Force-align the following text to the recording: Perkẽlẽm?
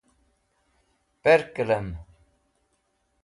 Perkẽlẽm? 1.23 1.87